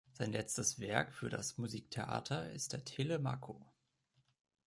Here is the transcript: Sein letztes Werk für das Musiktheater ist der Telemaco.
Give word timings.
Sein 0.13 0.31
letztes 0.31 0.79
Werk 0.79 1.13
für 1.13 1.29
das 1.29 1.59
Musiktheater 1.59 2.49
ist 2.53 2.73
der 2.73 2.83
Telemaco. 2.83 3.63